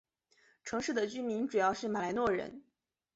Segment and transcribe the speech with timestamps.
[0.63, 2.63] 城市的居民主要是马来诺人。